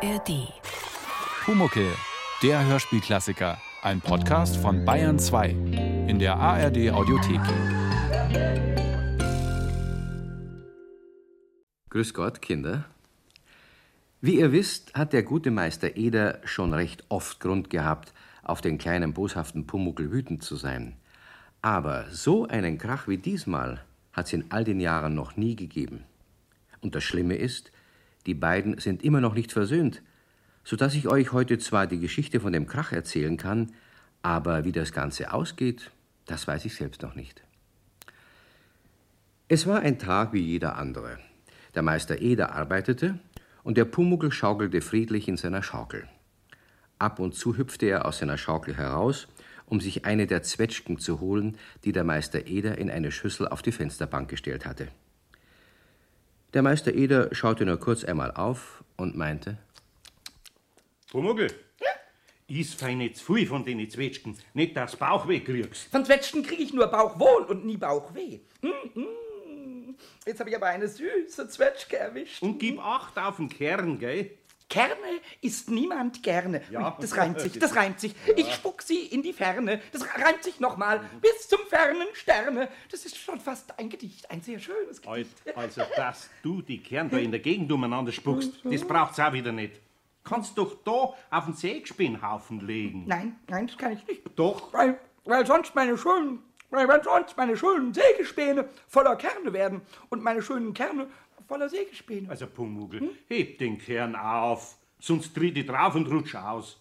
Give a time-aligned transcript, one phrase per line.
[0.00, 0.52] ARD.
[1.44, 1.92] Pumuckel,
[2.44, 3.58] der Hörspielklassiker.
[3.82, 5.48] Ein Podcast von Bayern 2
[6.06, 7.40] in der ARD Audiothek.
[11.90, 12.84] Grüß Gott, Kinder.
[14.20, 18.12] Wie ihr wisst, hat der gute Meister Eder schon recht oft Grund gehabt,
[18.44, 20.94] auf den kleinen boshaften Pumuckel wütend zu sein.
[21.60, 26.04] Aber so einen Krach wie diesmal hat es in all den Jahren noch nie gegeben.
[26.82, 27.72] Und das Schlimme ist,
[28.28, 30.02] die beiden sind immer noch nicht versöhnt,
[30.62, 33.72] so dass ich euch heute zwar die Geschichte von dem Krach erzählen kann,
[34.20, 35.90] aber wie das Ganze ausgeht,
[36.26, 37.42] das weiß ich selbst noch nicht.
[39.48, 41.18] Es war ein Tag wie jeder andere.
[41.74, 43.18] Der Meister Eder arbeitete
[43.62, 46.06] und der Pumuckel schaukelte friedlich in seiner Schaukel.
[46.98, 49.26] Ab und zu hüpfte er aus seiner Schaukel heraus,
[49.64, 53.62] um sich eine der Zwetschgen zu holen, die der Meister Eder in eine Schüssel auf
[53.62, 54.88] die Fensterbank gestellt hatte.
[56.58, 59.58] Der Meister Eder schaute nur kurz einmal auf und meinte:
[61.08, 61.46] Pumuckl,
[62.48, 65.88] iss fein nicht zu viel von den Zwetschgen, nicht dass du Bauch wegkriegst.
[65.88, 68.40] Von Zwetschgen kriege ich nur Bauchwohl und nie Bauchweh.
[68.60, 69.94] Mm, mm.
[70.26, 72.42] Jetzt habe ich aber eine süße Zwetschge erwischt.
[72.42, 74.32] Und gib Acht auf den Kern, gell?
[74.68, 76.62] Kerne isst niemand gerne.
[76.70, 76.96] Ja.
[77.00, 78.14] Das reimt sich, das reimt sich.
[78.36, 79.80] Ich spuck sie in die Ferne.
[79.92, 81.00] Das reimt sich nochmal.
[81.20, 82.68] Bis zum fernen Sterne.
[82.90, 85.30] Das ist schon fast ein Gedicht, ein sehr schönes Gedicht.
[85.56, 89.50] Also, dass du die Kern da in der Gegend umeinander spuckst, das braucht's auch wieder
[89.50, 89.80] nicht.
[90.22, 93.04] Kannst doch da auf den Sägespinnhaufen legen.
[93.06, 94.22] Nein, nein, das kann ich nicht.
[94.36, 94.72] Doch.
[94.72, 99.80] Weil, weil sonst meine schönen, weil, weil sonst meine schönen Sägespäne voller Kerne werden
[100.10, 101.08] und meine schönen Kerne
[101.48, 102.28] voller Sägespäne.
[102.28, 106.78] Also, Pumuckl, heb den Kern auf, sonst tritt ich drauf und rutsch aus.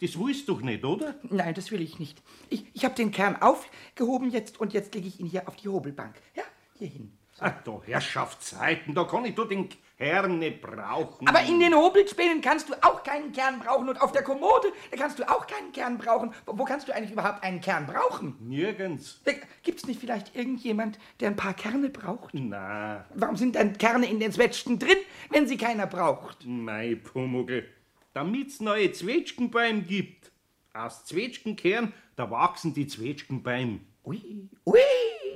[0.00, 1.14] Das willst du doch nicht, oder?
[1.22, 2.22] Nein, das will ich nicht.
[2.50, 5.68] Ich, ich habe den Kern aufgehoben jetzt und jetzt lege ich ihn hier auf die
[5.68, 6.14] Hobelbank.
[6.36, 7.12] Ja, hier hin.
[7.40, 11.26] Ach, da Herrschaftszeiten, da kann ich doch den Kern nicht brauchen.
[11.26, 14.96] Aber in den Hobelspänen kannst du auch keinen Kern brauchen und auf der Kommode, da
[14.96, 16.32] kannst du auch keinen Kern brauchen.
[16.46, 18.36] Wo, wo kannst du eigentlich überhaupt einen Kern brauchen?
[18.40, 19.20] Nirgends.
[19.64, 22.30] Gibt es nicht vielleicht irgendjemand, der ein paar Kerne braucht?
[22.32, 24.96] Na, Warum sind dann Kerne in den Zwetschgen drin,
[25.30, 26.46] wenn sie keiner braucht?
[26.46, 27.68] mei Pumuckl,
[28.14, 30.30] damit's neue Zwetschgenbeim gibt.
[30.74, 33.80] Aus Zwetschgenkern, da wachsen die Zwetschgenbeim.
[34.04, 34.78] Ui, ui.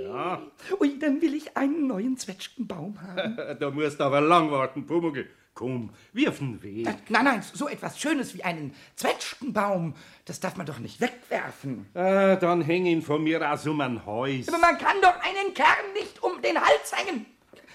[0.02, 0.42] Ja.
[0.80, 3.36] Ui, dann will ich einen neuen Zwetschgenbaum haben.
[3.60, 5.28] Da musst du aber lang warten, Pumuckl.
[5.54, 6.96] Komm, wirf ihn weg.
[7.10, 11.86] Nein, nein, so etwas Schönes wie einen Zwetschgenbaum, das darf man doch nicht wegwerfen.
[11.94, 14.48] Ah, dann häng ihn von mir aus um ein Hals.
[14.48, 17.26] Aber man kann doch einen Kern nicht um den Hals hängen.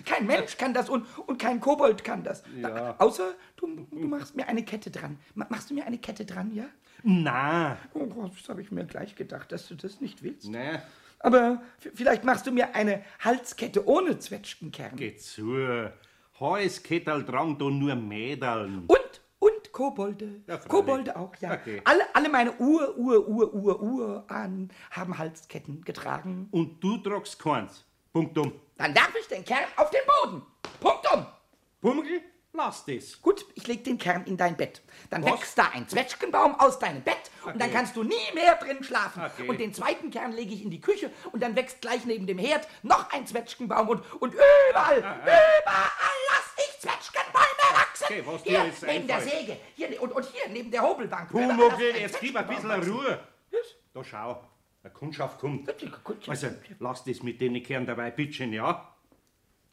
[0.05, 2.41] Kein Mensch kann das und, und kein Kobold kann das.
[2.59, 2.95] Ja.
[2.97, 5.19] Außer du, du machst mir eine Kette dran.
[5.35, 6.65] Ma- Machst du mir eine Kette dran, ja?
[7.03, 8.05] Na, Oh,
[8.35, 10.47] das habe ich mir gleich gedacht, dass du das nicht willst.
[10.49, 10.81] na,
[11.19, 14.95] Aber vielleicht machst du mir eine Halskette ohne Zwetschgenkern.
[14.95, 15.91] geh zu.
[16.39, 18.83] Halskettel dran da nur Mädeln.
[18.87, 20.41] Und, und Kobolde.
[20.45, 20.57] Ja.
[20.57, 21.53] Kobolde auch, ja.
[21.53, 21.81] Okay.
[21.83, 26.47] Alle, alle meine Ur, Ur, Ur, Ur, Ur an haben Halsketten getragen.
[26.51, 27.83] Und du tragst keins.
[28.13, 28.53] Punktum.
[28.77, 30.41] Dann werf ich den Kern auf den Boden.
[30.79, 31.25] Punktum.
[31.81, 32.21] Pumuckl,
[32.57, 33.21] lass das.
[33.21, 34.81] Gut, ich leg den Kern in dein Bett.
[35.09, 35.31] Dann Was?
[35.33, 37.71] wächst da ein Zwetschgenbaum aus deinem Bett und dann Okay.
[37.77, 39.23] kannst du nie mehr drin schlafen.
[39.23, 39.47] Okay.
[39.47, 42.37] Und den zweiten Kern lege ich in die Küche und dann wächst gleich neben dem
[42.37, 48.05] Herd noch ein Zwetschgenbaum und, und überall, überall lass ich Zwetschgenbäume wachsen.
[48.05, 49.21] Okay, was dir hier jetzt neben der.
[49.21, 51.29] Säge hier, und, und hier neben der Hobelbank.
[51.29, 52.71] Pumuckl, ich jetzt gib ein bisschen.
[52.71, 53.19] Ruhe.
[53.93, 54.43] Da schau,
[54.83, 55.67] eine Kundschaft kommt.
[56.27, 56.47] Also,
[56.79, 58.93] lass das mit den Kern dabei, bitteschön, ja?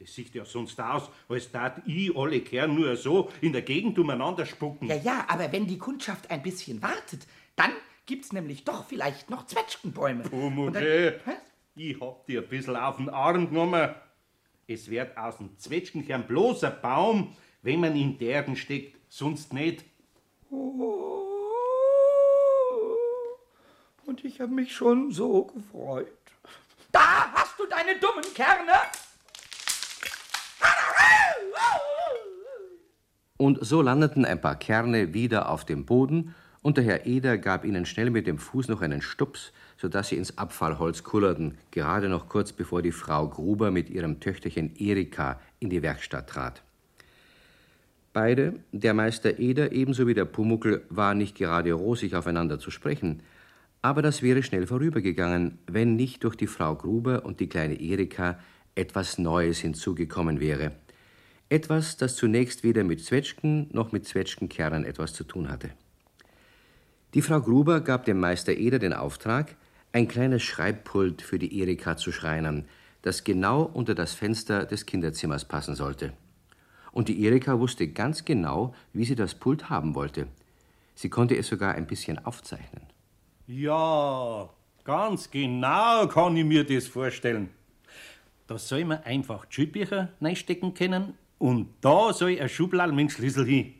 [0.04, 3.98] Das sieht ja sonst aus, als tat ich alle Kern nur so in der Gegend
[3.98, 4.86] umeinander spucken.
[4.86, 7.26] Ja, ja, aber wenn die Kundschaft ein bisschen wartet,
[7.56, 7.70] dann
[8.04, 10.24] gibt's nämlich doch vielleicht noch Zwetschgenbäume.
[10.24, 10.30] Und
[10.74, 11.36] dann- Pumuckl, Was?
[11.74, 13.94] ich hab dir ein bisschen auf den Arm genommen.
[14.66, 19.54] Es wird aus dem Zwetschgenkern bloß ein Baum, wenn man ihn in Erden steckt, sonst
[19.54, 19.86] nicht.
[24.04, 26.12] Und ich habe mich schon so gefreut.
[26.92, 28.72] Da hast du deine dummen Kerne.
[33.36, 37.66] Und so landeten ein paar Kerne wieder auf dem Boden, und der Herr Eder gab
[37.66, 42.08] ihnen schnell mit dem Fuß noch einen Stups, so dass sie ins Abfallholz kullerten, gerade
[42.08, 46.62] noch kurz bevor die Frau Gruber mit ihrem Töchterchen Erika in die Werkstatt trat.
[48.14, 53.22] Beide, der Meister Eder ebenso wie der Pumuckel, waren nicht gerade rosig aufeinander zu sprechen,
[53.82, 58.38] aber das wäre schnell vorübergegangen, wenn nicht durch die Frau Gruber und die kleine Erika
[58.74, 60.72] etwas Neues hinzugekommen wäre.
[61.48, 65.70] Etwas, das zunächst weder mit Zwetschgen noch mit Zwetschgenkernen etwas zu tun hatte.
[67.12, 69.56] Die Frau Gruber gab dem Meister Eder den Auftrag,
[69.92, 72.64] ein kleines Schreibpult für die Erika zu schreinern,
[73.02, 76.14] das genau unter das Fenster des Kinderzimmers passen sollte.
[76.90, 80.26] Und die Erika wusste ganz genau, wie sie das Pult haben wollte.
[80.94, 82.84] Sie konnte es sogar ein bisschen aufzeichnen.
[83.46, 84.48] Ja,
[84.84, 87.50] ganz genau kann ich mir das vorstellen.
[88.46, 91.14] Da soll man einfach die Schulbücher reinstecken können
[91.44, 93.74] und da soll ein Schublal mit dem Schlüssel hin.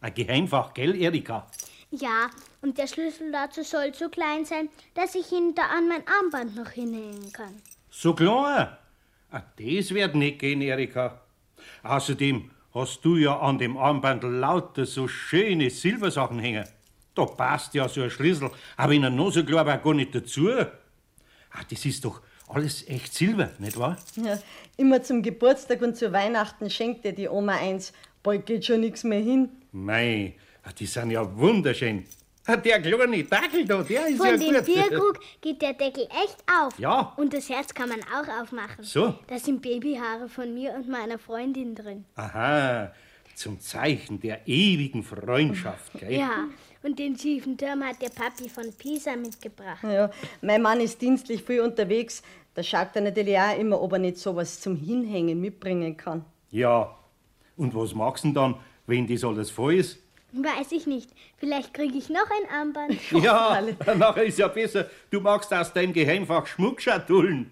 [0.00, 1.46] Ein Geheimfach, gell, Erika?
[1.92, 2.28] Ja,
[2.60, 6.56] und der Schlüssel dazu soll so klein sein, dass ich ihn da an mein Armband
[6.56, 7.54] noch hinhängen kann.
[7.88, 8.66] So klein?
[9.30, 11.20] Ah, das wird nicht gehen, Erika.
[11.84, 16.66] Außerdem hast du ja an dem Armband lauter so schöne Silbersachen hängen.
[17.14, 20.50] Da passt ja so ein Schlüssel, aber in Nase glaube ich auch gar nicht dazu.
[20.50, 23.96] Ah, das ist doch alles echt Silber, nicht wahr?
[24.16, 24.38] Ja,
[24.76, 27.92] immer zum Geburtstag und zu Weihnachten schenkt dir die Oma eins.
[28.22, 29.48] Bald geht schon nichts mehr hin.
[29.72, 32.04] Mei, ah, die sind ja wunderschön.
[32.46, 34.64] Ah, Der kleine Dackel da, der ist Von ja dem gut.
[34.66, 36.78] Bierkrug geht der Deckel echt auf.
[36.78, 37.14] Ja.
[37.16, 38.84] Und das Herz kann man auch aufmachen.
[38.84, 39.14] So.
[39.28, 42.04] Da sind Babyhaare von mir und meiner Freundin drin.
[42.16, 42.92] Aha,
[43.34, 46.12] zum Zeichen der ewigen Freundschaft, gell?
[46.12, 46.44] Ja,
[46.84, 49.82] und den schiefen Turm hat der Papi von Pisa mitgebracht.
[49.82, 50.10] Ja,
[50.42, 52.22] mein Mann ist dienstlich viel unterwegs.
[52.54, 56.24] Da schaut er natürlich auch immer, ob er nicht sowas zum Hinhängen mitbringen kann.
[56.50, 56.94] Ja.
[57.56, 58.54] Und was machst du denn dann,
[58.86, 59.98] wenn das alles voll ist?
[60.32, 61.10] Weiß ich nicht.
[61.38, 62.98] Vielleicht kriege ich noch ein Armband.
[63.12, 63.60] Ja,
[63.96, 67.50] nachher ist ja besser, du machst aus deinem Geheimfach Schmuckschatullen.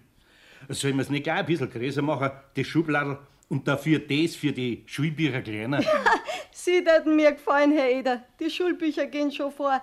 [0.68, 3.18] Sollen wir es nicht gleich ein bisschen größer machen, die Schubladel,
[3.52, 5.82] und dafür das für die Schulbücher kleiner?
[6.52, 8.22] Sie würden mir gefallen, Herr Eder.
[8.40, 9.80] Die Schulbücher gehen schon vor.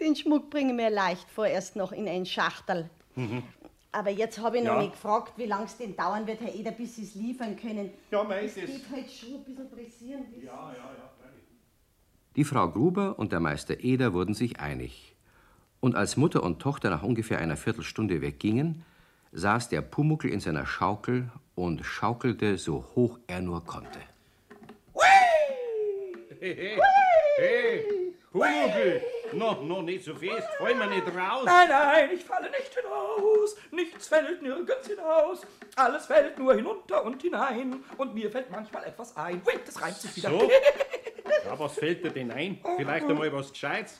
[0.00, 2.88] Den Schmuck bringen wir leicht vorerst noch in ein Schachtel.
[3.92, 4.76] Aber jetzt habe ich noch Mhm.
[4.78, 4.82] Ja.
[4.84, 7.90] nicht gefragt, wie lange es denn dauern wird, Herr Eder, bis Sie es liefern können.
[8.10, 10.22] Ja, mei, ist Es geht halt schon ein bisschen pressieren.
[10.32, 10.48] bis-
[12.36, 15.14] Die Frau Gruber und der Meister Eder wurden sich einig.
[15.80, 18.84] Und als Mutter und Tochter nach ungefähr einer Viertelstunde weggingen,
[19.32, 23.98] saß der Pumuckel in seiner Schaukel und schaukelte so hoch er nur konnte.
[26.40, 26.76] Hey,
[27.36, 27.84] hey,
[28.32, 29.00] Pumuckl,
[29.32, 31.44] noch, noch nicht so fest, fall mir nicht raus.
[31.44, 33.56] Nein, nein, ich falle nicht hinaus.
[33.70, 35.46] Nichts fällt nirgends hinaus.
[35.76, 37.84] Alles fällt nur hinunter und hinein.
[37.96, 39.40] Und mir fällt manchmal etwas ein.
[39.46, 40.30] Ui, das reimt sich wieder.
[40.30, 40.50] So?
[41.44, 42.60] Ja, was fällt dir denn ein?
[42.76, 43.98] Vielleicht einmal was Gescheites?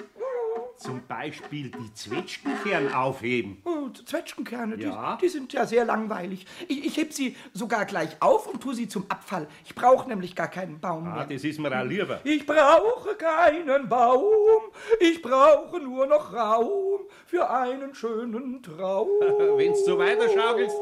[0.82, 3.60] Zum Beispiel die Zwetschgenkern aufheben.
[3.64, 5.16] Und Zwetschgenkerne, Ja.
[5.16, 6.44] die, die sind ja sehr langweilig.
[6.68, 9.46] Ich, ich heb sie sogar gleich auf und tue sie zum Abfall.
[9.64, 11.26] Ich brauche nämlich gar keinen Baum Ah, mehr.
[11.26, 12.20] das ist mir auch lieber.
[12.24, 14.62] Ich brauche keinen Baum,
[14.98, 19.08] ich brauche nur noch Raum für einen schönen Traum.
[19.56, 20.76] Wenn's so weiter schaukelst,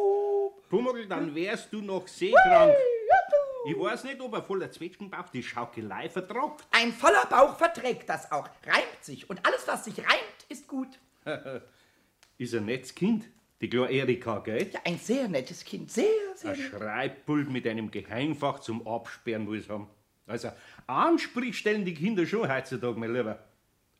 [0.69, 2.73] Pumuckl, dann wärst du noch seekrank.
[3.67, 6.65] Ich weiß nicht, ob ein voller Zwetschgenbauch die Schaukelei vertragt.
[6.71, 9.29] Ein voller Bauch verträgt das auch, reimt sich.
[9.29, 10.89] Und alles, was sich reimt, ist gut.
[12.39, 13.27] Ist ein nettes Kind,
[13.61, 14.71] die kleine Erika, gell?
[14.73, 16.71] Ja, ein sehr nettes Kind, sehr, sehr Ein nett.
[16.71, 19.89] Schreibpult mit einem Geheimfach zum Absperren muss haben.
[20.27, 20.51] Also,
[20.87, 23.45] Ansprich stellen die Kinder schon heutzutage, mein Lieber.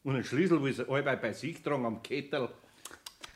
[0.05, 2.49] Und ein Schlüssel, wo sie allweil bei sich tragen am Kettel.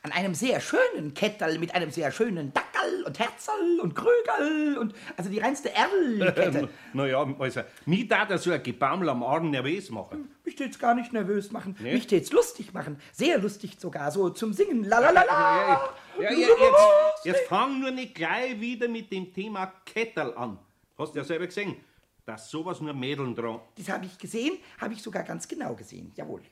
[0.03, 2.53] An einem sehr schönen Kettel mit einem sehr schönen
[2.85, 6.69] Dackel und Herzl und Krögerl und also die reinste Erlkette.
[6.93, 10.31] Naja, also, mich da so ein Gebaumel am Arm nervös machen.
[10.45, 11.77] Mich tät's gar nicht nervös machen.
[11.81, 11.95] Nee?
[11.95, 12.99] Mich tät's lustig machen.
[13.13, 14.85] Sehr lustig sogar, so zum Singen.
[14.85, 15.95] La la la la.
[16.19, 20.59] Ja, ja, ja, jetzt, jetzt fang nur nicht gleich wieder mit dem Thema Kettel an.
[20.97, 21.77] Hast du ja selber gesehen,
[22.25, 23.61] dass sowas nur Mädeln dran.
[23.77, 26.13] Das habe ich gesehen, habe ich sogar ganz genau gesehen.
[26.15, 26.43] Jawohl.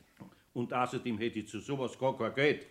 [0.54, 2.66] Und außerdem hätte ich zu sowas gar kein Geld.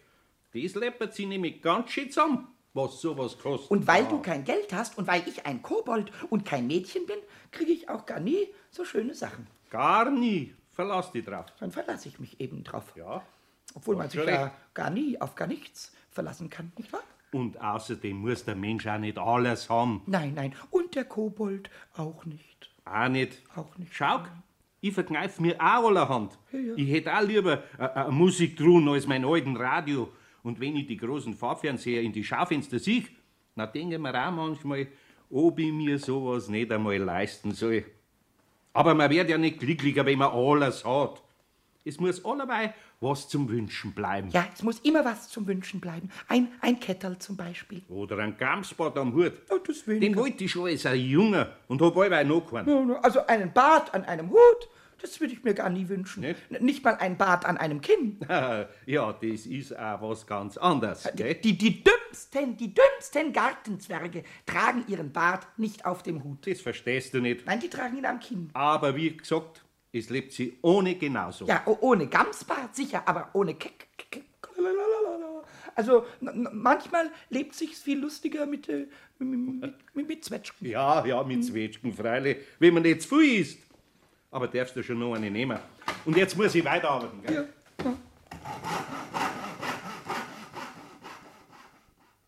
[0.53, 3.71] Das läppert sie nämlich ganz schön zusammen, was sowas kostet.
[3.71, 7.17] Und weil du kein Geld hast und weil ich ein Kobold und kein Mädchen bin,
[7.51, 9.47] kriege ich auch gar nie so schöne Sachen.
[9.69, 10.53] Gar nie.
[10.71, 11.45] Verlass dich drauf.
[11.59, 12.93] Dann verlasse ich mich eben drauf.
[12.95, 13.21] Ja.
[13.73, 17.03] Obwohl man sich ja gar nie auf gar nichts verlassen kann, nicht wahr?
[17.31, 20.01] Und außerdem muss der Mensch auch nicht alles haben.
[20.05, 20.53] Nein, nein.
[20.69, 22.69] Und der Kobold auch nicht.
[22.83, 23.41] Auch nicht.
[23.55, 23.93] Auch nicht.
[23.93, 24.23] Schau,
[24.81, 26.37] ich verkneif mir auch allerhand.
[26.51, 26.73] Ja, ja.
[26.75, 30.11] Ich hätte auch lieber äh, äh, Musik drun als mein alten Radio.
[30.43, 33.03] Und wenn ich die großen Farbfernseher in die Schaufenster sehe,
[33.55, 34.87] dann denke ich mir auch manchmal,
[35.29, 37.85] ob ich mir sowas nicht einmal leisten soll.
[38.73, 41.21] Aber man wird ja nicht glücklicher, wenn man alles hat.
[41.83, 44.29] Es muss allebei was zum Wünschen bleiben.
[44.29, 46.09] Ja, es muss immer was zum Wünschen bleiben.
[46.27, 47.81] Ein, ein Kettel zum Beispiel.
[47.89, 49.33] Oder ein Gamsbad am Hut.
[49.49, 50.21] Oh, das Den weniger.
[50.21, 52.95] wollte ich schon als ein Junge und hab allweil noch keinen.
[52.97, 54.69] Also einen Bart an einem Hut,
[55.01, 56.21] das würde ich mir gar nie wünschen.
[56.21, 56.61] Nicht?
[56.61, 58.19] Nicht mal ein Bart an einem Kinn.
[58.85, 61.35] ja, das ist auch was ganz anderes, gell?
[61.35, 66.47] Die, die dümmsten, die dümmsten Gartenzwerge tragen ihren Bart nicht auf dem Hut.
[66.47, 67.45] Das verstehst du nicht.
[67.45, 68.49] Nein, die tragen ihn am Kinn.
[68.53, 71.45] Aber wie gesagt, es lebt sie ohne genauso.
[71.45, 73.87] Ja, ohne Gamsbart sicher, aber ohne Keck.
[75.75, 78.87] Also manchmal lebt sich's viel lustiger mit, äh,
[79.19, 80.67] mit, mit, mit Zwetschgen.
[80.67, 82.37] Ja, ja, mit Zwetschgen, freilich.
[82.59, 83.59] Wenn man nicht zu viel isst.
[84.31, 85.59] Aber darfst du schon noch eine nehmen.
[86.05, 87.49] Und jetzt muss ich weiterarbeiten, gell?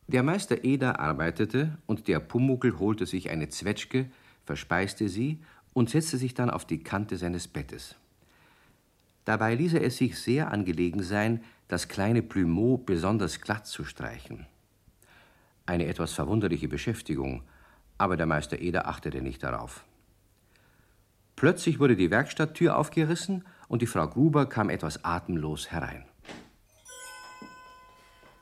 [0.08, 4.12] Der Meister Eder arbeitete und der Pumuckl holte sich eine Zwetschge,
[4.46, 5.40] verspeiste sie
[5.74, 7.96] und setzte sich dann auf die Kante seines Bettes.
[9.26, 14.46] Dabei ließ er es sich sehr angelegen sein, das kleine Plumeau besonders glatt zu streichen.
[15.66, 17.42] Eine etwas verwunderliche Beschäftigung,
[17.98, 19.86] aber der Meister Eder achtete nicht darauf.
[21.44, 26.06] Plötzlich wurde die Werkstatttür aufgerissen und die Frau Gruber kam etwas atemlos herein.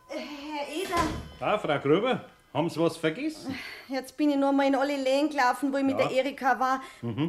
[0.08, 1.02] Herr Eder,
[1.40, 3.56] Ah, Frau Gruber, haben Sie was vergessen?
[3.90, 6.10] jetzt bin ich noch mal in alle Läden gelaufen, wo ich mit Ja.
[6.10, 6.80] der Erika war.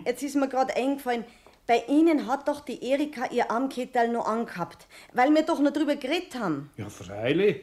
[0.04, 1.24] Jetzt ist mir gerade eingefallen,
[1.66, 5.96] bei Ihnen hat doch die Erika ihr Armkettel noch angehabt, weil wir doch noch drüber
[5.96, 6.68] geredet haben.
[6.76, 7.62] Ja, freilich.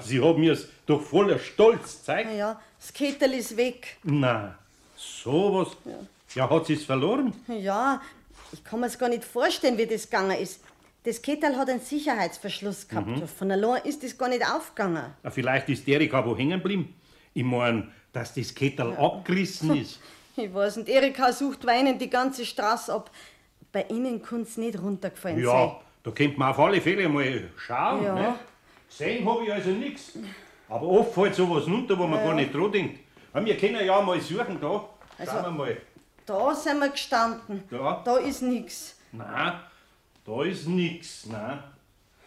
[0.00, 2.26] Sie haben mir's doch voller Stolz gezeigt.
[2.32, 3.98] Na ja, das Kettel ist weg.
[4.02, 4.54] Na,
[4.96, 5.76] sowas.
[5.84, 5.92] Ja,
[6.36, 7.32] hat sie's verloren?
[7.48, 8.00] Ja,
[8.52, 10.60] ich kann mir's gar nicht vorstellen, wie das gegangen ist.
[11.04, 13.28] Das Kettel hat einen Sicherheitsverschluss gehabt.
[13.38, 15.14] Von allein ist das gar nicht aufgegangen.
[15.22, 16.94] Ah, vielleicht ist Erika wo hängen geblieben.
[17.32, 19.98] Ich mein, dass das Kettel abgerissen ist.
[20.36, 23.10] Ich weiß nicht, Erika sucht weinend die ganze Straße ab.
[23.72, 25.44] Bei Ihnen kann's nicht runtergefallen sein.
[25.44, 28.04] Ja, da könnte man auf alle Fälle mal schauen.
[28.04, 28.14] Ja.
[28.14, 28.34] Ne?
[28.88, 30.12] Gesehen habe ich also nichts.
[30.68, 33.00] Aber oft fällt sowas runter, wo man gar nicht dran denkt.
[33.32, 34.88] Wir können ja mal suchen da.
[35.24, 35.76] Schauen wir mal.
[36.26, 37.64] Da sind wir gestanden.
[37.70, 38.02] Ja.
[38.04, 38.96] Da ist nix.
[39.12, 39.52] Nein,
[40.24, 41.26] da ist nichts.
[41.26, 41.62] Nein.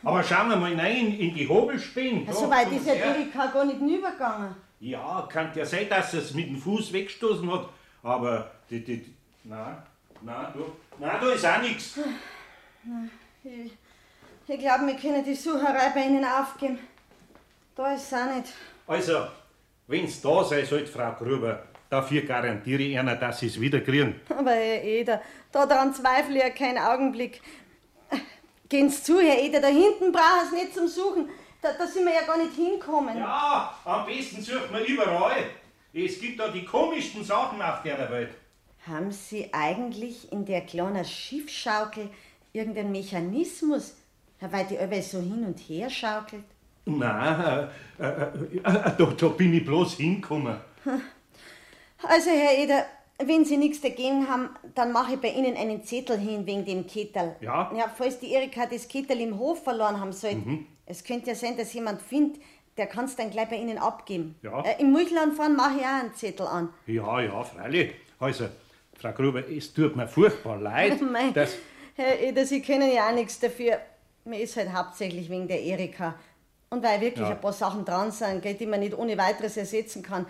[0.03, 2.25] Aber schauen wir mal rein in, die Hobelspäne.
[2.25, 2.93] da, So weit ist ja.
[2.93, 4.55] Erika gar nicht hinübergegangen.
[4.81, 7.69] Ja, kann ja sein, dass er es mit dem Fuß weggestoßen hat.
[8.01, 9.13] Aber, die, die, die,
[9.45, 9.77] nein,
[10.21, 10.59] nein, da,
[10.99, 11.97] nein, da ist auch nichts.
[13.45, 13.71] Ich,
[14.45, 16.79] ich glaube, wir können die Sucherei bei Ihnen aufgeben.
[17.75, 18.53] Da ist es auch nicht.
[18.85, 19.27] Also,
[19.87, 24.15] wenn's da sein sollte, Frau Gruber, dafür garantiere ich Ihnen, dass Sie es wieder kriegen.
[24.29, 25.21] Aber Herr Eder,
[25.51, 27.41] daran zweifle ich ja keinen Augenblick.
[28.67, 31.29] Gehen Sie zu, Herr Eder, da hinten brauchen Sie nicht zum Suchen.
[31.61, 33.17] Da, da sind wir ja gar nicht hinkommen.
[33.17, 35.45] Ja, am besten sucht man überall.
[35.93, 38.31] Es gibt da die komischsten Sachen auf der Welt.
[38.87, 42.09] Haben Sie eigentlich in der kleinen Schiffschaukel
[42.51, 43.95] irgendeinen Mechanismus,
[44.41, 46.43] weil die alle so hin und her schaukelt?
[46.85, 48.27] Nein, äh, äh,
[48.63, 50.57] äh, da, da bin ich bloß hingekommen.
[52.07, 52.85] Also, Herr Eder,
[53.23, 56.85] wenn Sie nichts dagegen haben, dann mache ich bei Ihnen einen Zettel hin wegen dem
[56.87, 57.35] Kettel.
[57.41, 57.71] Ja?
[57.75, 60.37] Ja, falls die Erika das Kettel im Hof verloren haben sollte.
[60.37, 60.65] Mhm.
[60.85, 62.41] Es könnte ja sein, dass jemand findet,
[62.75, 64.35] der kann es dann gleich bei Ihnen abgeben.
[64.41, 64.61] Ja.
[64.61, 66.69] Äh, Im Milchladen fahren mache ich auch einen Zettel an.
[66.87, 67.93] Ja, ja, freilich.
[68.19, 68.45] Also,
[68.99, 71.55] Frau Gruber, es tut mir furchtbar leid, Mei, dass...
[71.95, 73.77] Herr Eder, Sie können ja auch nichts dafür.
[74.25, 76.15] Mir ist halt hauptsächlich wegen der Erika.
[76.71, 77.35] Und weil wirklich Ja.
[77.35, 80.25] ein paar Sachen dran sind, gell, die man nicht ohne weiteres ersetzen kann.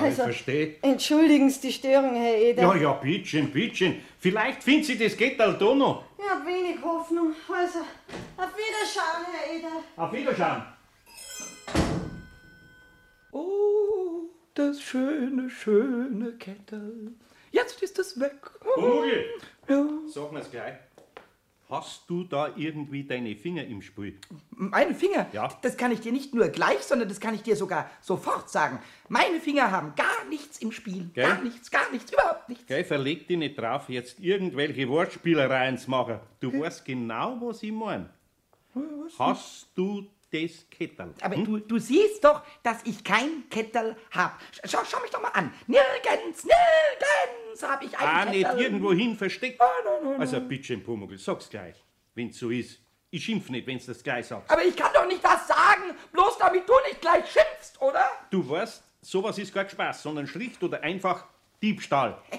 [0.00, 0.76] Ja, ich verstehe.
[0.82, 2.62] Entschuldigen Sie die Störung, Herr Eder.
[2.62, 4.00] Ja, ja, bitteschön, bitteschön.
[4.18, 6.04] Vielleicht findet sie das Kettel da noch.
[6.18, 7.32] Ich hab wenig Hoffnung.
[7.48, 9.82] Also, auf Wiederschauen, Herr Eder.
[9.96, 10.62] Auf Wiederschauen.
[13.32, 14.22] Oh,
[14.54, 17.12] das schöne, schöne Kettel.
[17.50, 18.36] Jetzt ist es weg.
[18.74, 19.24] Vogel,
[19.68, 19.84] Ja.
[20.06, 20.74] sag mir's gleich.
[21.70, 24.18] Hast du da irgendwie deine Finger im Spiel?
[24.50, 25.48] Meine Finger, Ja.
[25.60, 28.78] das kann ich dir nicht nur gleich, sondern das kann ich dir sogar sofort sagen.
[29.10, 31.10] Meine Finger haben gar nichts im Spiel.
[31.12, 31.26] Gell?
[31.26, 32.64] Gar nichts, gar nichts, überhaupt nichts.
[32.66, 36.20] Gell, verleg dich nicht drauf, jetzt irgendwelche Wortspielereien zu machen.
[36.40, 38.08] Du weißt genau, was ich mein.
[39.18, 41.12] Hast du das Kettel?
[41.20, 41.44] Aber Hm?
[41.44, 44.38] du, du siehst doch, dass ich kein Kettel hab.
[44.64, 45.52] Schau, schau mich doch mal an.
[45.66, 48.38] Nirgends, nirgends habe ich Ah, Kettel.
[48.38, 49.60] nicht irgendwohin versteckt.
[49.60, 50.20] Ah, nein, nein, nein.
[50.20, 51.76] Also, bitteschön, Pumuckl, sag's gleich,
[52.14, 52.80] wenn's so ist.
[53.10, 54.50] Ich schimpf nicht, wenn's das gleich sagst.
[54.50, 58.04] Aber ich kann doch nicht das sagen, bloß damit du nicht gleich schimpfst, oder?
[58.30, 61.24] Du weißt, sowas ist kein Spaß, sondern schlicht oder einfach
[61.62, 62.20] Diebstahl.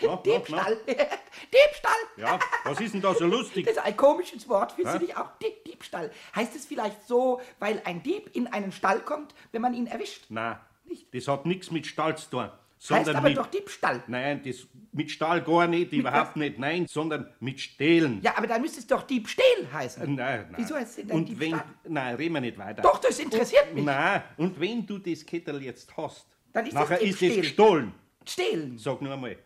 [0.00, 0.76] Ja, Diebstahl.
[0.86, 1.92] Diebstahl.
[2.16, 3.66] Ja, was ist denn da so lustig?
[3.66, 5.28] Das ist ein komisches Wort, findest du nicht auch?
[5.42, 6.10] Dieb, Diebstahl.
[6.34, 10.24] Heißt es vielleicht so, weil ein Dieb in einen Stall kommt, wenn man ihn erwischt?
[10.90, 12.40] Nein, das hat nichts mit Stall zu tun.
[12.42, 14.02] Heißt Sondern aber mit, doch Diebstahl.
[14.06, 18.20] Nein, das mit Stahl gar nicht, überhaupt nicht, nein, sondern mit Stehlen.
[18.22, 20.02] Ja, aber dann müsste es doch Diebstähl heißen.
[20.14, 20.54] Nein, nein.
[20.56, 21.74] Wieso heißt es denn Und wenn, Diebstahl?
[21.88, 22.80] nein, reden wir nicht weiter.
[22.80, 23.84] Doch, das interessiert mich.
[23.84, 27.92] Nein, und wenn du das Kettel jetzt hast, Dann ist das nachher ist es gestohlen.
[28.26, 28.78] Stehlen.
[28.78, 29.36] Sag nur einmal,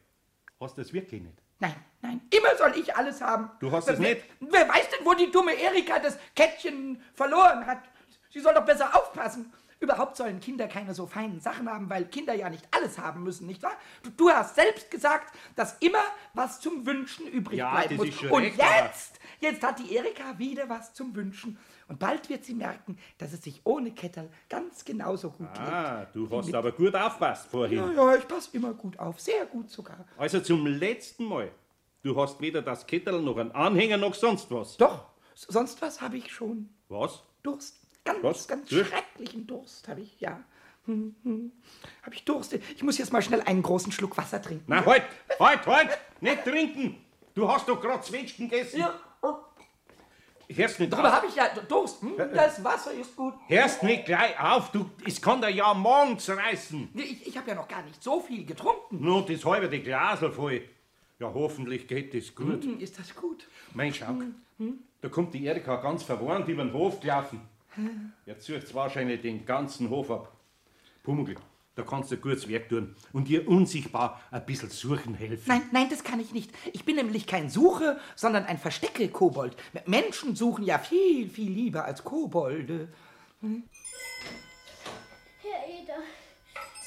[0.61, 1.35] hast du das wirklich nicht?
[1.59, 3.51] Nein, nein, immer soll ich alles haben.
[3.59, 4.23] Du hast es nicht?
[4.41, 7.79] Wer weiß denn, wo die dumme Erika das Kettchen verloren hat?
[8.31, 9.53] Sie soll doch besser aufpassen.
[9.81, 13.47] Überhaupt sollen Kinder keine so feinen Sachen haben, weil Kinder ja nicht alles haben müssen,
[13.47, 13.77] nicht wahr?
[14.03, 16.03] Du, du hast selbst gesagt, dass immer
[16.33, 18.23] was zum Wünschen übrig Ja, bleiben muss.
[18.23, 21.59] Und recht, jetzt, jetzt hat die Erika wieder was zum Wünschen.
[21.89, 26.29] Und bald wird sie merken, dass es sich ohne Kettel ganz genauso gut Ah, du
[26.31, 27.79] hast aber gut aufpasst vorhin.
[27.79, 30.07] Ja, ja, ich passe immer gut auf, sehr gut sogar.
[30.17, 31.51] Also zum letzten Mal.
[32.03, 34.77] Du hast weder das Kettel noch einen Anhänger noch sonst was.
[34.77, 36.69] Doch, sonst was habe ich schon.
[36.89, 37.23] Was?
[37.43, 37.84] Durst.
[38.05, 38.49] Ganz, Was?
[38.49, 38.91] ganz Durst?
[38.91, 40.43] schrecklichen Durst habe ich, ja.
[40.87, 41.53] Hm, hm.
[42.03, 42.53] Habe ich Durst?
[42.53, 44.65] Ich muss jetzt mal schnell einen großen Schluck Wasser trinken.
[44.67, 45.05] Na, halt,
[45.41, 45.99] halt, halt!
[46.21, 46.97] Nicht trinken!
[47.35, 48.81] Du hast doch gerade Zwetschgen gegessen.
[48.81, 49.37] Ja, oh,
[50.49, 52.03] Hörst nicht darüber habe ich ja Durst.
[52.03, 52.17] Hm?
[52.17, 53.35] Das Wasser ist gut.
[53.49, 56.91] Hörst nicht gleich auf, du, es kann dir ja morgens reißen.
[56.93, 59.01] Nee, Ich, ich habe ja noch gar nicht so viel getrunken.
[59.03, 60.63] Nur das halbe die Glasel voll.
[61.19, 62.65] Ja, hoffentlich geht das gut.
[62.65, 63.47] Hm, ist das gut?
[63.73, 64.15] Mein Schau,
[65.01, 67.41] da kommt die Erika ganz verwarnt über den Hof gelaufen.
[67.77, 68.13] Hm.
[68.27, 70.33] Jetzt sucht wahrscheinlich den ganzen Hof ab.
[71.03, 71.37] Pummel,
[71.75, 75.45] da kannst du gutes Werk tun und dir unsichtbar ein bisschen suchen helfen.
[75.47, 76.53] Nein, nein, das kann ich nicht.
[76.73, 79.57] Ich bin nämlich kein Suche, sondern ein Verstecke-Kobold.
[79.87, 82.89] Menschen suchen ja viel, viel lieber als Kobolde.
[83.41, 83.51] Herr
[85.69, 85.99] Eder,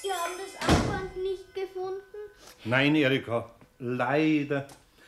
[0.01, 2.01] Sie haben das Armband nicht gefunden?
[2.63, 4.67] Nein, Erika, leider.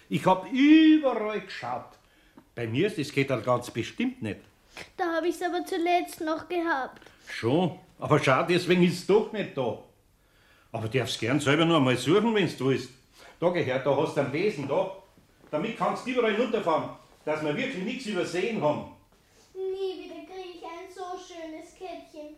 [0.10, 1.98] Ich hab überall geschaut.
[2.54, 4.42] Bei mir ist das Kettel ganz bestimmt nicht.
[4.98, 7.02] Da habe ich es aber zuletzt noch gehabt.
[7.28, 9.80] Schon, aber schau, deswegen ist es doch nicht da.
[10.72, 12.90] Aber du darfst gern selber noch einmal suchen, wenn du willst.
[13.40, 14.92] Da gehört, da hast du einen Besen, da.
[15.52, 16.90] Damit kannst du überall runterfahren,
[17.26, 18.92] dass wir wirklich nichts übersehen haben.
[19.56, 22.36] Nie wieder kriege ich ein so schönes Kettchen.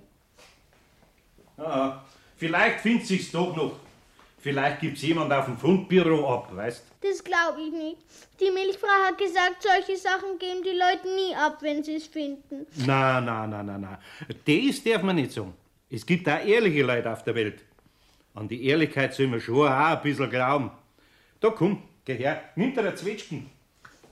[1.58, 2.04] Aha,
[2.38, 3.74] vielleicht findet sich's doch noch.
[4.42, 6.84] Vielleicht gibt's jemand auf dem Fundbüro ab, weißt?
[7.02, 7.98] Das glaube ich nicht.
[8.40, 12.66] Die Milchfrau hat gesagt, solche Sachen geben die Leute nie ab, wenn sie es finden.
[12.88, 14.00] Na, na, na, na, na.
[14.28, 15.54] Das darf man nicht sagen.
[15.92, 17.64] Es gibt auch ehrliche Leute auf der Welt.
[18.34, 20.72] An die Ehrlichkeit soll man schon auch ein bisschen glauben.
[21.40, 23.48] Da komm, geh her, nimm dir ein Zwetschgen.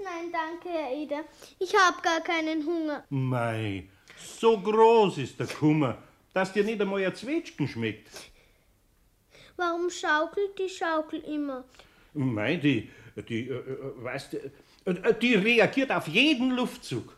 [0.03, 1.23] Nein, danke, Herr Eder.
[1.57, 3.03] Ich habe gar keinen Hunger.
[3.09, 5.97] Mei, so groß ist der Kummer,
[6.33, 8.09] dass dir nicht einmal ein Zwetschgen schmeckt.
[9.59, 11.65] Warum schaukelt die Schaukel immer?
[12.13, 12.89] Mei, die,
[13.27, 14.49] die, äh, äh, weißt äh,
[14.85, 17.13] äh, die reagiert auf jeden Luftzug.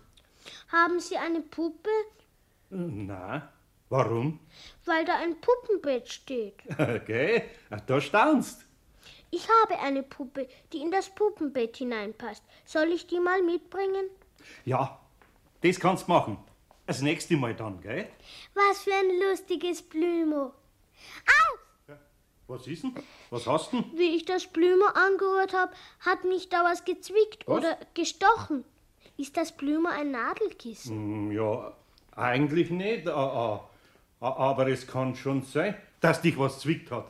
[0.69, 1.91] Haben Sie eine Puppe?
[2.71, 3.53] Na,
[3.89, 4.39] warum?
[4.85, 6.55] Weil da ein Puppenbett steht.
[6.79, 7.43] Okay,
[7.85, 8.65] da staunst.
[9.29, 12.43] Ich habe eine Puppe, die in das Puppenbett hineinpasst.
[12.65, 14.09] Soll ich die mal mitbringen?
[14.65, 14.99] Ja,
[15.61, 16.37] das kannst du machen.
[16.87, 18.09] Das nächste Mal dann, gell?
[18.55, 20.45] Was für ein lustiges Blümo.
[20.45, 21.70] Au!
[22.51, 22.93] Was ist denn?
[23.29, 23.85] Was hast denn?
[23.95, 27.57] Wie ich das Blümo angerührt habe, hat mich da was gezwickt Was?
[27.59, 28.65] oder gestochen.
[29.17, 30.95] Ist das Blümo ein Nadelkissen?
[30.97, 31.71] Hm, Ja,
[32.13, 37.05] eigentlich nicht, aber es kann schon sein, dass dich was zwickt hat.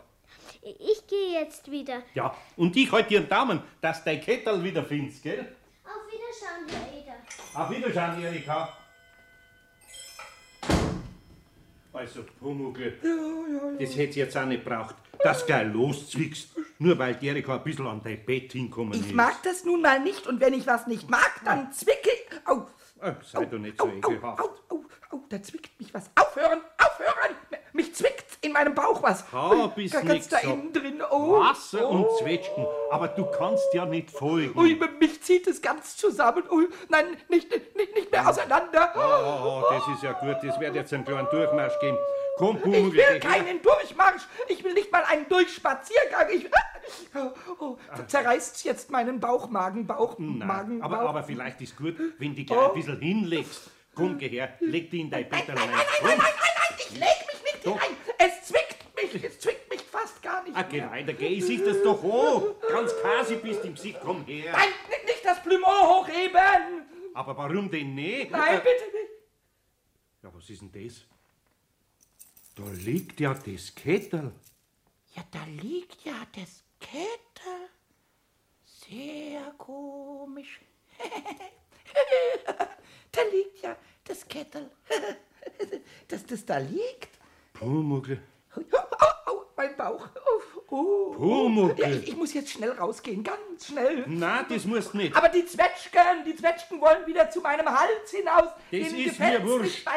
[0.62, 2.04] Ich gehe jetzt wieder.
[2.13, 5.56] Ja, und ich halte dir einen Daumen, dass dein Kettel wieder findest, gell?
[5.84, 7.15] Auf Wiederschauen, Herr Eder.
[7.63, 8.77] Auf Wiedersehen, Erika.
[11.93, 12.93] Also, Pumuckl,
[13.80, 17.63] das hätte jetzt auch nicht braucht, dass du gleich loszwickst, nur weil die Erika ein
[17.63, 19.05] bisschen an dein Bett hinkommen ist.
[19.07, 22.47] Ich mag das nun mal nicht und wenn ich was nicht mag, dann zwicke ich.
[22.47, 22.67] Au,
[23.03, 24.39] Ah, sei doch nicht so au, ekelhaft.
[24.39, 26.12] au, au, au, da zwickt mich was.
[26.15, 27.36] Aufhören, aufhören!
[27.73, 29.23] Mich zwickt in meinem Bauch was.
[29.32, 30.43] Hab Ui, nicht ganz da gesagt.
[30.45, 31.01] innen drin.
[31.12, 31.93] Oh, Wasser oh.
[31.93, 34.58] und Zwetschgen, aber du kannst ja nicht folgen.
[34.60, 36.43] Ui, mich zieht es ganz zusammen.
[36.51, 38.91] Ui, nein, nicht, nicht, nicht mehr auseinander.
[38.95, 41.97] Oh, das ist ja gut, das wird jetzt einen kleinen Durchmarsch geben.
[42.38, 44.23] Komm, Ich Pumuckl, will keinen Durchmarsch.
[44.47, 46.27] Ich will nicht mal einen Durchspaziergang.
[46.34, 46.49] Ich,
[47.15, 47.77] oh, oh,
[48.08, 51.10] zerreißt jetzt meinen Bauch, Magen, Bauch, Magen, Nein, aber, Bauch.
[51.10, 53.69] aber vielleicht ist gut, wenn du dich gleich ein bisschen hinlegst.
[53.93, 55.69] Komm, geh her, leg dich in dein Bett Nein, allein.
[55.69, 57.73] nein, nein, nein, nein, nein, ich leg mich nicht Doch.
[57.80, 57.97] hinein.
[59.13, 60.91] Mich, es zwickt mich fast gar nicht Ah, geh mehr.
[60.91, 62.56] weiter, geh, ich sieh das doch an.
[62.69, 64.52] Ganz kasi bist im Gesicht, komm her.
[64.54, 66.86] Nein, n- nicht das Plümo hochheben.
[67.13, 68.32] Aber warum denn nicht?
[68.32, 69.12] Nein, Äh, bitte nicht.
[70.24, 71.06] Ja, was ist denn das?
[72.56, 74.32] Da liegt ja das Kettel.
[75.15, 77.69] Ja, da liegt ja das Kettel.
[78.65, 80.62] Sehr komisch.
[83.12, 84.69] da liegt ja das Kettel.
[86.08, 87.10] Dass das da liegt.
[87.60, 88.08] Au, au,
[89.62, 90.08] mein Bauch.
[90.15, 91.12] Oh, oh.
[91.13, 91.80] Pumuckl.
[91.80, 94.06] Ja, ich, ich muss jetzt schnell rausgehen, ganz schnell.
[94.08, 95.15] Nein, das musst du nicht.
[95.15, 98.50] Aber die Zwetschgen, die Zwetschgen wollen wieder zu meinem Hals hinaus.
[98.71, 99.88] Das ist mir wurscht.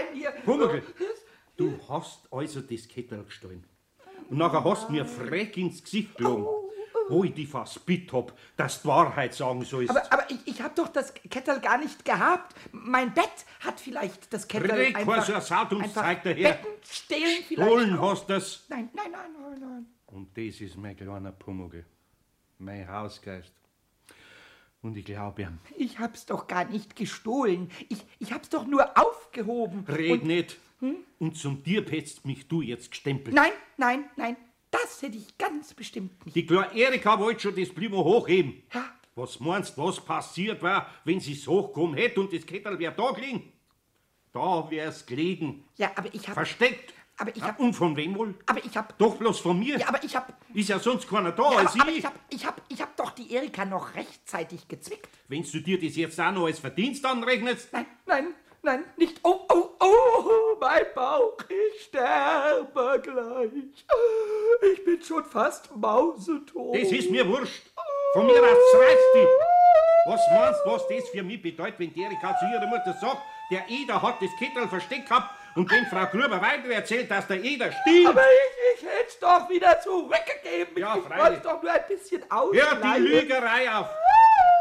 [0.44, 0.82] Pumuckl,
[1.56, 3.64] du hast also das Kettel gestohlen.
[4.28, 6.44] Und nachher hast du mir frech ins Gesicht gelogen.
[6.44, 6.63] wo
[7.24, 9.90] ich die fast bitt hab, dass du Wahrheit sagen sollst.
[9.90, 12.54] Aber, aber ich, ich hab doch das Kettel gar nicht gehabt.
[12.72, 15.42] Mein Bett hat vielleicht das Kettel Red, einfach...
[15.42, 16.52] Sautums einfach zeigt daher.
[16.52, 17.70] Betten stehlen vielleicht.
[17.70, 18.64] Stohlen hast das.
[18.68, 19.86] Nein, nein, nein, nein, nein.
[20.06, 21.84] Und das ist mein kleiner Pumuckl.
[22.58, 23.52] Mein Hausgeist.
[24.82, 25.58] Und ich glaube ihm.
[25.76, 27.70] Ich hab's doch gar nicht gestohlen.
[27.88, 29.84] Ich, ich hab's doch nur aufgehoben.
[29.88, 30.58] Red Und, nicht.
[31.18, 33.34] Und zum Dieb hättest mich du jetzt gestempelt.
[33.34, 34.36] nein, nein, nein.
[34.82, 36.34] Das hätte ich ganz bestimmt nicht.
[36.34, 38.62] Die kleine Erika wollte schon das Blümer hochheben.
[38.72, 38.84] Ja.
[39.14, 43.12] Was meinst du, was passiert war, wenn sie's hochgekommen hätte und das Kettel wär da
[43.12, 43.52] gelegen?
[44.32, 45.64] Da wär's gelegen.
[45.76, 46.34] Ja, aber ich hab...
[46.34, 46.92] Versteckt.
[47.16, 47.60] Aber ich Ja, hab...
[47.60, 48.34] Und von wem wohl?
[48.46, 48.98] Aber ich hab...
[48.98, 49.78] Doch bloß von mir.
[49.78, 50.36] Ja, aber ich hab...
[50.52, 51.98] Ist ja sonst keiner da Ja, als aber, aber ich.
[51.98, 55.08] ich hab, ich hab, ich hab doch die Erika noch rechtzeitig gezwickt.
[55.28, 58.26] Wenn du dir das jetzt auch noch als Verdienst anrechnest, Nein, nein,
[58.64, 59.20] nein, nicht.
[59.22, 63.50] Oh, oh, oh, mein Bauch, ich sterbe gleich.
[64.72, 66.74] Ich bin schon fast mausetot.
[66.74, 67.62] das ist mir wurscht.
[68.14, 69.26] Von mir aus reißt die.
[70.06, 73.22] Was meinst du, was das für mich bedeutet, wenn die Erika zu ihrer Mutter sagt,
[73.50, 77.42] der Eder hat das Kettel versteckt gehabt und wenn Frau Gruber weiter erzählt, dass der
[77.42, 78.08] Eder stiehlt.
[78.08, 80.76] Aber ich, ich hätte es doch wieder zurückgegeben.
[80.76, 83.00] Ja, ich wollte doch nur ein bisschen Hör die.
[83.00, 83.88] Lügerei auf.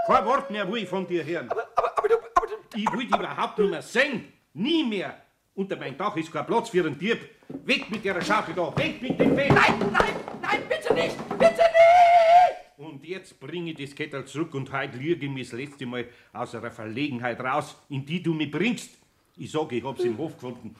[0.06, 1.50] Kein Wort mehr will ich von dir hören.
[1.50, 4.26] Aber, aber, aber, du, aber du, Ich will dich überhaupt nicht mehr sehen.
[4.54, 5.18] Nie mehr.
[5.56, 7.20] Unter meinem Dach ist kein Platz für einen Dieb.
[7.48, 8.76] Weg mit der Schaukel da.
[8.76, 9.54] Weg mit dem Feld.
[9.54, 12.78] nein, nein, nein, bitte nicht, bitte nicht.
[12.78, 16.06] Und jetzt bringe ich das Kettel zurück und heute lüge ich mich das letzte Mal
[16.34, 18.98] aus einer Verlegenheit raus, in die du mich bringst.
[19.38, 20.76] Ich sage, ich hab's im Hof gefunden.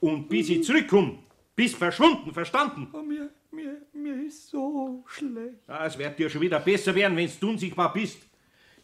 [0.00, 1.18] Und bis ich zurückkomme,
[1.54, 2.88] bist verschwunden, verstanden?
[2.92, 5.68] Oh, mir, mir, mir ist so schlecht.
[5.68, 8.18] Ja, es wird dir schon wieder besser werden, wenn du unsichtbar bist.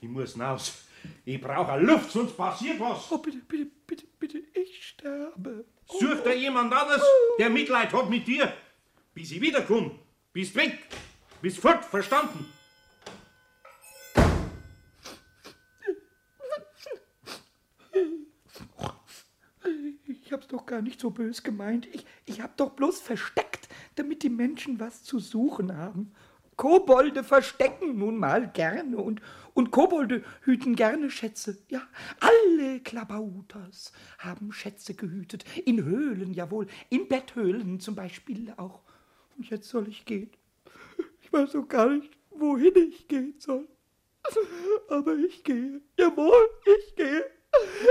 [0.01, 0.85] Ich muss raus.
[1.25, 3.11] Ich brauche Luft, sonst passiert was.
[3.11, 5.67] Oh, bitte, bitte, bitte, bitte, ich sterbe.
[5.87, 7.03] Such dir jemand anderes,
[7.39, 8.53] der Mitleid hat mit dir.
[9.13, 9.93] Bis ich wiederkomme.
[10.33, 10.79] Bist weg.
[11.43, 12.47] Bist fort, verstanden?
[20.07, 21.87] Ich hab's doch gar nicht so bös gemeint.
[21.93, 26.13] Ich, ich hab doch bloß versteckt, damit die Menschen was zu suchen haben.
[26.61, 29.23] Kobolde verstecken nun mal gerne und,
[29.55, 31.57] und Kobolde hüten gerne Schätze.
[31.71, 31.89] Ja,
[32.21, 35.47] alle Klabauters haben Schätze gehütet.
[35.65, 36.67] In Höhlen, jawohl.
[36.91, 38.83] In Betthöhlen zum Beispiel auch.
[39.39, 40.31] Und jetzt soll ich gehen.
[41.23, 43.67] Ich weiß doch gar nicht, wohin ich gehen soll.
[44.91, 45.81] Aber ich gehe.
[45.99, 47.25] Jawohl, ich gehe.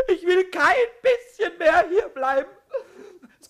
[0.10, 2.52] Ich will kein bisschen mehr hier bleiben.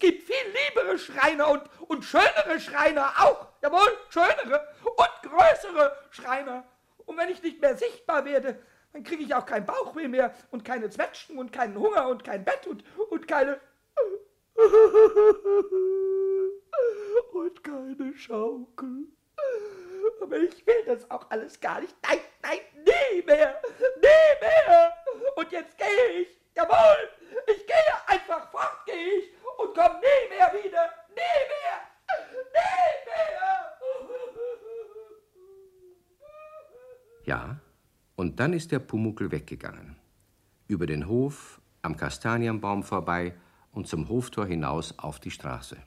[0.01, 3.47] Es gibt viel liebere Schreiner und, und schönere Schreiner auch.
[3.61, 6.63] Jawohl, schönere und größere Schreiner.
[7.05, 10.63] Und wenn ich nicht mehr sichtbar werde, dann kriege ich auch kein Bauchweh mehr und
[10.63, 13.59] keine Zwetschgen und keinen Hunger und kein Bett und, und keine...
[17.33, 19.09] und keine Schaukel.
[20.21, 21.93] Aber ich will das auch alles gar nicht.
[22.07, 23.61] Nein, nein, nie mehr.
[23.97, 24.93] Nie mehr.
[25.35, 26.29] Und jetzt gehe ich.
[26.55, 27.09] Jawohl.
[27.47, 27.75] Ich gehe
[28.07, 29.38] einfach fort, gehe ich.
[29.69, 30.89] Und komm nie mehr wieder.
[31.09, 31.79] Nie mehr.
[32.27, 33.29] Nie mehr.
[37.25, 37.59] Ja,
[38.15, 39.95] und dann ist der Pumuckl weggegangen.
[40.67, 43.35] Über den Hof, am Kastanienbaum vorbei
[43.71, 45.77] und zum Hoftor hinaus auf die Straße.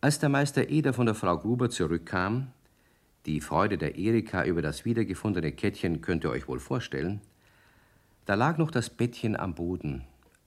[0.00, 2.50] Als der Meister Eder von der Frau Gruber zurückkam,
[3.24, 7.20] die Freude der Erika über das wiedergefundene Kettchen könnt ihr euch wohl vorstellen,
[8.24, 10.04] da lag noch das Bettchen am Boden,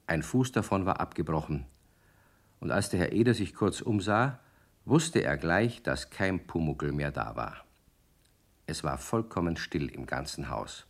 [0.10, 1.66] ein Fuß davon war abgebrochen,
[2.60, 4.40] und als der Herr Eder sich kurz umsah,
[4.86, 7.64] wusste er gleich, dass kein Pumuckl mehr da war.
[8.66, 10.86] Es war vollkommen still im ganzen Haus.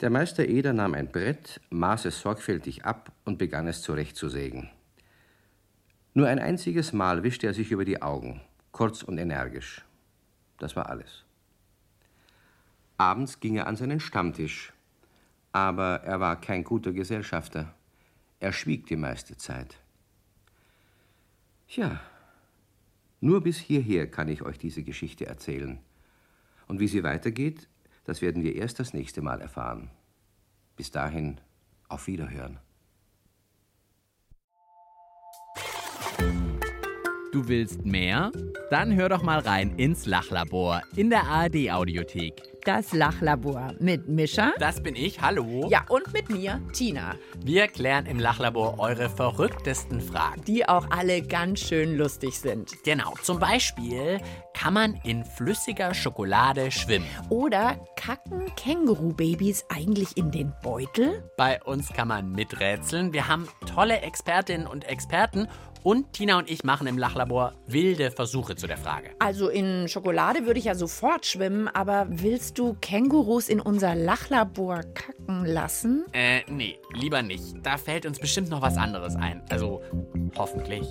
[0.00, 4.70] Der Meister Eder nahm ein Brett, maß es sorgfältig ab und begann es zurechtzusägen.
[6.14, 8.40] Nur ein einziges Mal wischte er sich über die Augen,
[8.72, 9.84] kurz und energisch.
[10.58, 11.24] Das war alles.
[12.96, 14.72] Abends ging er an seinen Stammtisch,
[15.58, 17.74] aber er war kein guter Gesellschafter.
[18.40, 19.76] Er schwieg die meiste Zeit.
[21.66, 22.00] Tja,
[23.20, 25.80] nur bis hierher kann ich euch diese Geschichte erzählen.
[26.68, 27.68] Und wie sie weitergeht,
[28.04, 29.90] das werden wir erst das nächste Mal erfahren.
[30.76, 31.40] Bis dahin,
[31.88, 32.58] auf Wiederhören.
[37.32, 38.32] Du willst mehr?
[38.70, 42.57] Dann hör doch mal rein ins Lachlabor in der ARD Audiothek.
[42.68, 44.52] Das Lachlabor mit Mischa.
[44.58, 45.68] Das bin ich, hallo.
[45.70, 47.14] Ja, und mit mir, Tina.
[47.42, 50.44] Wir klären im Lachlabor eure verrücktesten Fragen.
[50.44, 52.74] Die auch alle ganz schön lustig sind.
[52.84, 54.20] Genau, zum Beispiel,
[54.52, 57.06] kann man in flüssiger Schokolade schwimmen.
[57.30, 61.22] Oder kacken Kängurubabys eigentlich in den Beutel?
[61.38, 63.14] Bei uns kann man miträtseln.
[63.14, 65.48] Wir haben tolle Expertinnen und Experten
[65.82, 69.10] und Tina und ich machen im Lachlabor wilde Versuche zu der Frage.
[69.18, 74.82] Also in Schokolade würde ich ja sofort schwimmen, aber willst du Kängurus in unser Lachlabor
[74.94, 76.04] kacken lassen?
[76.12, 77.54] Äh, nee, lieber nicht.
[77.62, 79.42] Da fällt uns bestimmt noch was anderes ein.
[79.50, 79.82] Also,
[80.36, 80.86] hoffentlich.